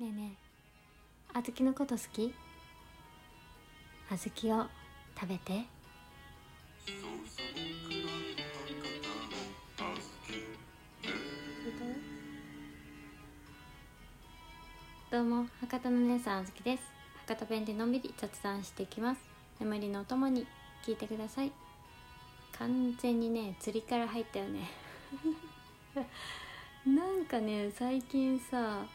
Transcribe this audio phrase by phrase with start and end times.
[0.00, 0.32] ねえね
[1.34, 2.32] えあずきのこと好き？
[4.10, 4.64] あずきを
[5.14, 5.66] 食べて。
[15.10, 16.82] どうも博多の姉さんあずきです。
[17.26, 19.20] 博多弁でのんびり雑談していきます。
[19.60, 20.46] 眠りのお供に
[20.82, 21.52] 聞いてください。
[22.58, 24.70] 完全にね釣りから入ったよね。
[26.88, 28.86] なんかね最近さ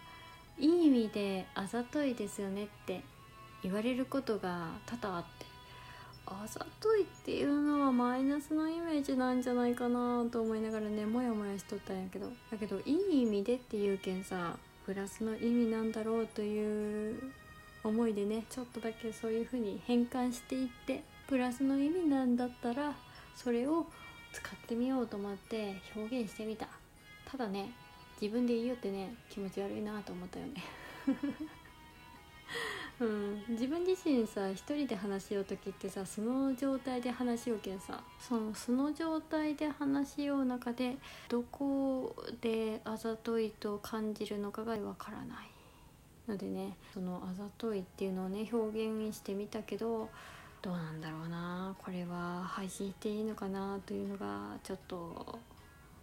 [0.60, 3.02] いい意味であざといですよねって
[3.64, 5.56] 言われることが多々あって。
[6.28, 17.22] あざといっていうのはマイナスのイメージなんじゃないかなと思いながらねモヤモヤしとったんやけどだけどいい意味でっていうけんさプラスの意味なんだろうという
[17.84, 22.94] 思いでねちょっとだけそういう風に変換していってプラスの意味なんだったら
[23.36, 23.86] それを
[24.34, 26.68] 使ってみようと思って表現してみた。
[27.30, 27.72] ただね
[28.22, 30.64] 自分で言いよってね気持ち悪いなと思ったよね。
[32.98, 45.50] うん、自分自身さ一人で話しよう時ってさその状態で話しようけんさそのその状態で話しよう中でどこであざといと感じるのかがわからない。
[46.28, 50.10] のでねそのあざといっていうのをね表現してみたけど
[50.62, 51.76] どうなんだろうな。
[51.78, 55.38] これは配信していいのかなというのがちょっと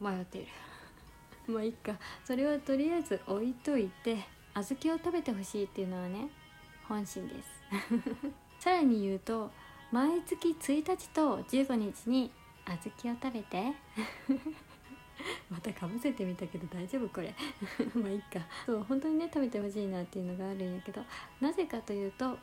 [0.00, 0.48] 迷っている。
[1.48, 1.98] まあいいか。
[2.24, 4.16] それはとりあえず置いといて
[4.54, 6.28] 小豆を食べてほしいっていうのはね
[6.88, 7.62] 本心です。
[8.60, 9.50] さらに言うと
[9.90, 12.30] 毎月1日と15日に
[12.66, 13.72] 小豆を食べて
[15.50, 17.34] またかぶせてみたけど大丈夫これ。
[17.94, 18.40] まあいいか。
[18.66, 21.04] そう本当にね食べてほしいなっていうのがあるんやけど
[21.40, 22.38] なぜかというと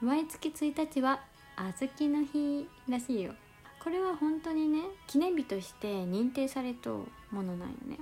[0.00, 1.22] 毎月1日は
[1.56, 3.34] 小豆の日らしいよ。
[3.82, 7.98] これは本当にね記念日として認定されとものなんよね。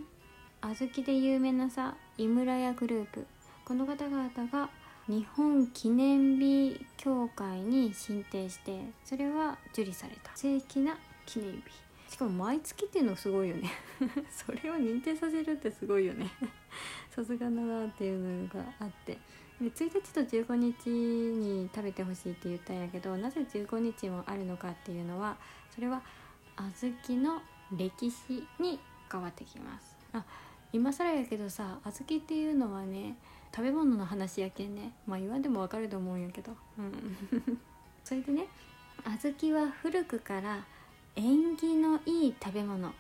[0.65, 3.27] 小豆で有名なさ井村屋グループ。
[3.67, 4.71] この方々が
[5.07, 10.31] 日本記念日協会に申請してそれは受理された。
[10.35, 11.61] 正規な記念日。
[12.15, 13.71] しかも毎月っていうのすごいよね。
[14.33, 16.31] それを認定させるってすごいよね。
[17.15, 19.19] さすがだなっていうのがあって。
[19.61, 25.37] で1日と15日に食べてほしいって言ったんやけどなぜ15日もあるのかっていうのは
[25.75, 26.03] それは
[26.57, 28.81] 小豆の歴史に
[29.11, 29.95] 関わってきます。
[30.15, 30.25] あ
[30.75, 33.15] 今更やけどさ小豆っていうのはね
[33.55, 34.93] 食べ物の話やけんね。
[35.07, 36.51] まあ言わんでもわかると思うんやけど。
[36.77, 37.17] うん。
[38.03, 38.49] それでね
[39.23, 40.65] 小豆は古くから
[41.15, 42.93] 縁起のいい食べ物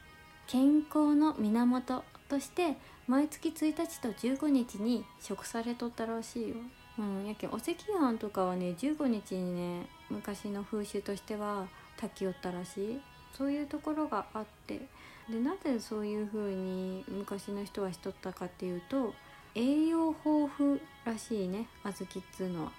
[0.47, 2.77] 健康の源として
[3.09, 6.55] 毎月1日と15日に食されとったらしいよ。
[6.97, 13.01] うん、やけんお赤飯とかはね15日にね昔の風習としては炊きよったらしい。
[13.33, 14.87] そういうところがあって。
[15.29, 19.15] でなぜそういう風に昔の人はしとったかっていうと
[19.55, 22.73] 栄養豊富らしいね小豆っつうのは。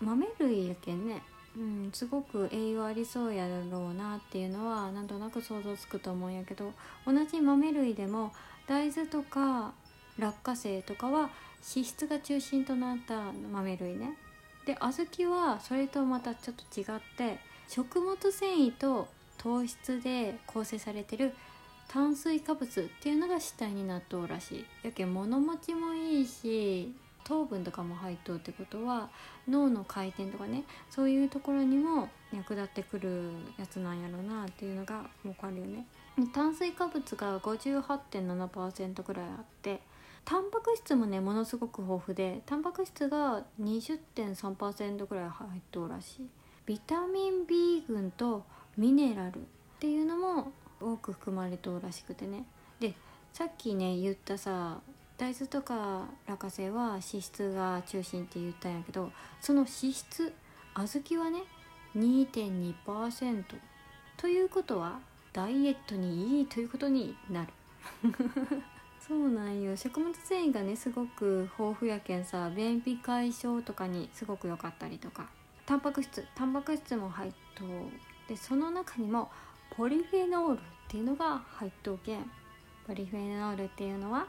[0.00, 1.22] 豆類やけんね
[1.56, 6.72] うんすごく栄養ありそうやろうなっていうのはなんとなく想像つくと思うんやけど
[7.06, 8.32] 同じ豆類でも
[8.66, 9.72] 大豆とか
[10.18, 11.30] 落花生とかは
[11.74, 14.16] 脂質が中心となった豆類ね。
[14.66, 16.86] で小豆はそれとまたちょっと違っ
[17.16, 17.38] て
[17.68, 19.08] 食物繊維と
[19.38, 21.34] 糖質で構成されてる
[21.92, 24.64] 炭水化物っていうのが主体になっとうらしい。
[24.82, 29.10] やけん物持ちもいいし糖分とかも入っとうってことは
[29.46, 35.86] 脳の回転とかねそういうところにも役立ってくるやつなんやろうなっていうのが分かるよね。
[36.32, 39.82] 炭水化物が58.7%ぐらいあって
[40.24, 46.26] タンパク質もねものすごく豊富でタンパク質が20.3%ぐらい入っとうらしい。
[46.64, 48.44] ビタミン B 群と
[48.78, 49.42] ミネラルっ
[49.78, 50.52] ていうのも
[50.82, 52.44] 多く含まれとうらしくてね。
[52.80, 52.94] で
[53.32, 54.80] さっきね言ったさ
[55.16, 59.10] 大豆とか落花生は脂質が中心って言ったんやけど
[59.40, 60.32] その脂質
[60.74, 61.44] 小豆はね
[61.96, 63.44] 2.2%
[64.16, 64.98] ということは
[65.32, 67.52] ダイエットにいいということになる。
[69.00, 69.76] そうなんよ。
[69.76, 75.28] 食物繊維がねすごく豊富やけんさ便秘解消とかにすごく良かったりとか。
[75.64, 77.64] タンパク質タンパク質も入っと
[78.28, 79.30] でその中にも
[79.76, 82.18] ポリフェノールっていうのが入っとうけ
[82.86, 84.26] ポリフェノールっていうのは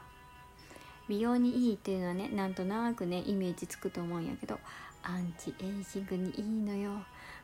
[1.06, 4.58] 美容にいいっていうのはねなんとなくねイメージつくと思うんやけど
[5.02, 6.92] アンチエイジングにいいのよ、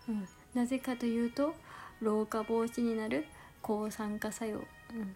[0.09, 1.55] うん、なぜかというと
[2.01, 3.27] 老化防止になる
[3.61, 4.65] 抗酸化作用、うん、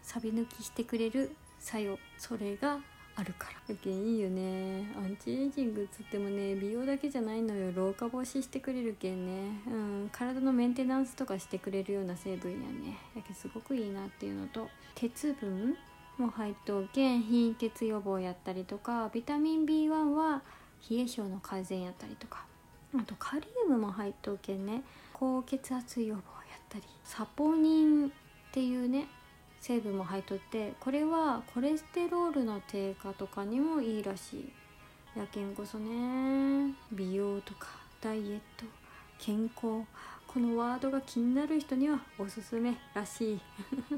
[0.03, 2.81] 錆び抜きしてくれる作用それが
[3.17, 3.75] あるから。
[3.75, 4.93] だけいいよね。
[4.97, 7.73] アンチエイジングっつってもね美容だけじゃないのよ。
[7.73, 9.61] 老化防止してくれるけんね。
[9.67, 10.11] うん。
[10.13, 12.99] 体のメンテナンスとかしてくれるような成分やね。
[13.15, 15.77] だけすごくいいなっていうのと鉄分
[16.19, 17.23] も入っとうけん。
[17.23, 20.43] 貧血予防やったりとかビタミン B1 は
[20.91, 22.45] 冷え性の改善やったりとか。
[22.97, 24.83] あとカリウムも入っとうけんね。
[25.13, 26.21] 高血圧予防
[26.51, 26.85] やったり。
[27.05, 28.11] サポニンっ
[28.53, 29.07] ていうね
[29.67, 34.53] 成分も入っとってこれはコレステロールの低下とかにもいいらしい。
[35.19, 37.69] やけんこそね美容とか
[38.03, 38.67] ダイエット
[39.19, 39.87] 健康
[40.27, 43.41] このワードが気になる人にはおすすめらしい。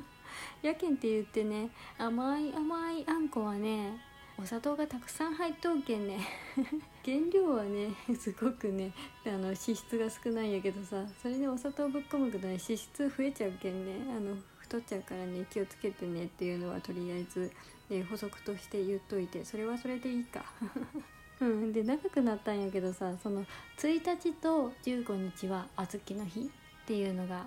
[0.63, 3.99] やけんって言ってね甘い甘いあんこはね
[4.39, 6.21] お砂糖がたくさん入っとうけんね。
[7.05, 8.93] 原料はねすごくね
[9.27, 14.15] あの脂質が少ないんやけどさそれでお砂糖ぶっ込むけどね脂質増えちゃうけんね。
[14.17, 14.37] あの
[14.69, 17.53] 太っちゃうからね気をつけてねっていうのはとりあえず、
[17.89, 20.45] ね、補足として言っといてそれはそれでいいか。
[21.39, 23.45] うん、で長くなったんやけどさその
[23.77, 27.45] 1日と15日は小豆の日っていうのが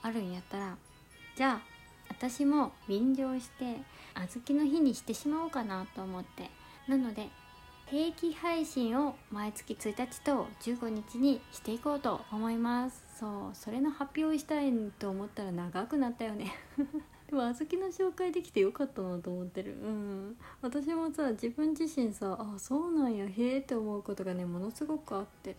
[0.00, 0.78] あるんやったら
[1.36, 1.78] じゃあ
[2.08, 3.82] 私も便乗して
[4.14, 6.50] 小豆の日にしてしまおうかなと思って
[6.86, 7.28] なので
[7.90, 13.07] 定期配信を毎月1日と15日にしていこうと思います。
[13.18, 16.52] そうそれの発表したいと思ったら長くなったよね。
[17.28, 19.72] でも小豆の紹介できてよかったなと思ってる。
[19.72, 20.36] うん。
[20.62, 25.56] 私もさ自分自身さあそうなんやへえって思うことがねものすごくあって。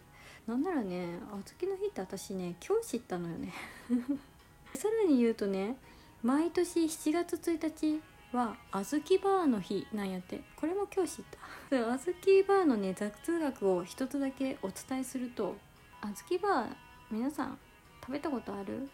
[0.48, 3.54] なんならね小豆の日って私ね今日知ったのよね。
[4.74, 5.76] さらに言うとね
[6.24, 8.02] 毎年7月1日
[8.32, 10.42] は小豆バーの日なんやって。
[10.56, 11.26] これも今日知っ
[11.70, 11.76] た。
[11.76, 15.58] 小豆バーのね雑学を一つだけお伝えすると
[16.02, 17.58] 小豆バー皆さん
[18.02, 18.90] 食べたことある？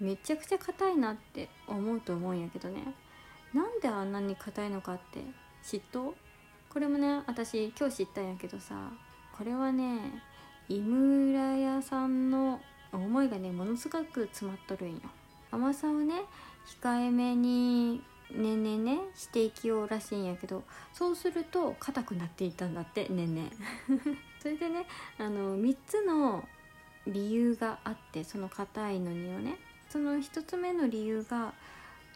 [0.00, 2.94] めちゃくちゃ硬いなって思うと思うんやけどね。
[3.54, 5.20] なんであんなに硬いのかって？
[5.62, 6.12] 嫉妬？
[6.70, 8.74] これもね私今日知ったんやけどさ。
[9.36, 10.22] これはね
[10.68, 12.60] 井村屋さんの
[12.92, 15.00] 思いがねものすごく詰まっとるんよ。
[15.50, 16.14] 甘さをね
[16.82, 23.48] 控えめに年々ねしていきようらしいんやけどそうすると硬くなっていたんだって年々
[24.42, 24.86] それでね
[25.18, 26.46] あの3つの
[27.06, 29.56] 理由があってその硬いのにはね。
[29.88, 31.54] その1つ目の理由が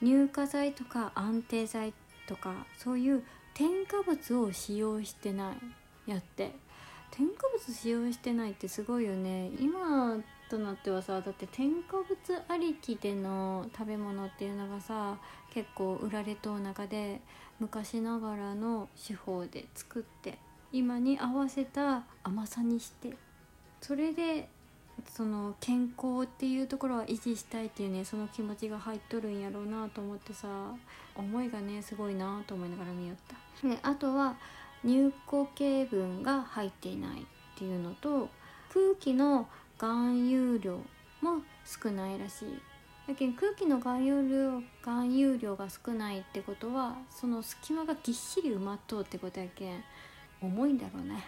[0.00, 1.94] 乳化剤とか安定剤
[2.26, 3.22] とかそういう
[3.54, 5.52] 添加物を使用してな
[6.06, 6.52] いやって。
[7.10, 9.50] 添加物使用してないってすごいよね。
[9.58, 10.16] 今
[10.50, 12.06] となってはさだって添加物
[12.48, 15.16] ありきでの食べ物っていうのがさ
[15.54, 17.20] 結構売られとう中で
[17.60, 20.38] 昔ながらの手法で作って
[20.72, 23.14] 今に合わせた甘さにして
[23.80, 24.48] それで
[25.08, 30.48] その健康っていうところは維持したいっていうねその気持ちが入っとるんやろうなと思ってさ
[31.14, 33.16] 思いがねすごいなと思いながら見よっ
[33.62, 33.68] た。
[33.68, 34.36] であとは
[34.84, 37.24] 乳固形分が入っていないっ
[37.58, 38.28] ていうのと
[38.72, 39.48] 空気の
[39.78, 40.76] 含有量
[41.20, 42.60] も少ないらしい。
[43.08, 49.82] だけど空気の含有量含有量が少ないってことはその隙間がぎっしり埋まっとうってことやけん
[50.40, 51.22] 重いんだろうね。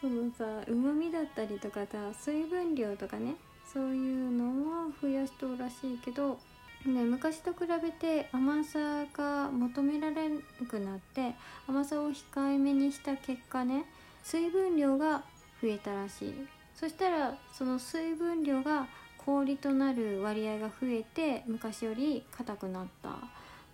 [0.00, 3.34] そのさうまみだったりとかさ水分量とかね
[3.72, 6.38] そういうのは増やしとうらしいけど、
[6.86, 10.36] ね、昔と比べて甘さが求められな
[10.68, 11.34] くなって
[11.66, 13.84] 甘さを控えめにした結果ね
[14.22, 15.22] 水分量が
[15.60, 16.34] 増えたらしい。
[16.74, 18.86] そしたらその水分量が
[19.18, 23.12] 氷となる割合が増えて昔より硬くなったっ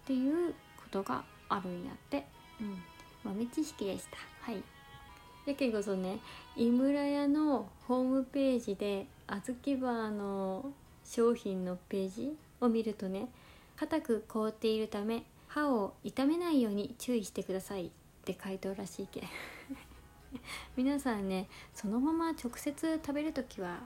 [0.07, 2.27] ていうことがあるんやって。
[2.61, 2.83] うん。
[3.23, 4.17] 豆知識でした。
[4.41, 4.63] はい。
[5.47, 6.19] やけんこそね
[6.57, 10.73] 井村屋のホームページで小豆バーの
[11.05, 13.29] 商品のページを見るとね
[13.77, 17.91] 硬く凍っているため歯を傷めないように注意してくださいっ
[18.25, 19.23] て書いておるらしいけ
[20.77, 23.81] 皆さんねそのまま直接食べる時は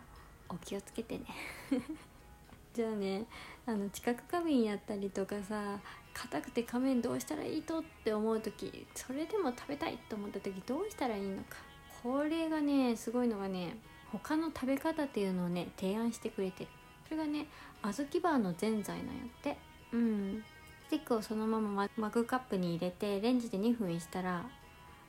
[0.49, 1.25] お気をつけてね。
[2.73, 3.27] じゃあね
[3.69, 5.79] あの知覚過敏やったりとかさ
[6.15, 11.57] 硬くて仮面どうしたらいいとって思う時それでも食べたいと思った時どうしたらいいのか。
[12.03, 13.77] これがねすごいのがね
[14.11, 16.71] 他の食べ方っていうのをね提案してくれてる。
[17.05, 17.47] それがね
[17.83, 19.59] 小豆バーのぜんざいなんやって。
[19.93, 20.45] うん。
[20.87, 24.47] スティックをそのままマグカップに入れてレンジで2分したら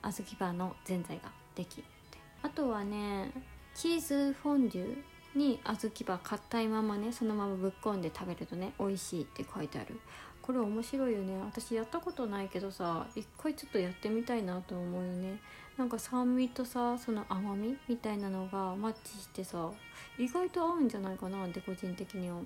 [0.02, 1.84] 小豆バーのぜんざいができる
[2.42, 3.32] あとはね
[3.74, 5.02] チーズフォンデュ。
[5.34, 10.00] に小豆バー硬いままねそのままぶっこんで食べるとね美味しいって書いてある。
[10.42, 11.38] これ面白いよね。
[11.44, 15.38] 私やったことないけどさ一回ちょっとやってみたいなと思うよね。
[15.76, 19.70] なんか酸味とさその甘みみたいなのがマッチしてさ
[20.18, 22.44] 意外と合うんじゃないかなって個人的に思う。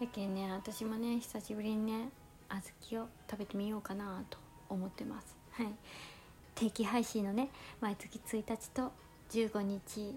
[0.00, 2.10] やけんね私もね久しぶりにね
[2.48, 4.38] 小豆を食べてみようかなと
[4.68, 5.36] 思ってます。
[5.52, 5.66] はい。
[6.54, 7.50] 定期配信のね
[7.80, 8.92] 毎月1日と
[9.30, 10.16] 15日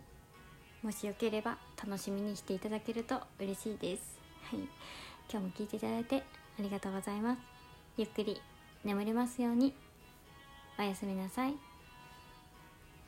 [0.83, 4.19] もしよければ楽しみにしていただけると嬉しいです。
[4.49, 4.59] はい。
[5.31, 6.23] 今日も聞いていただいて
[6.59, 7.41] ありがとうございます。
[7.97, 8.41] ゆっくり
[8.83, 9.75] 眠れますように。
[10.79, 11.70] おやすみなさい。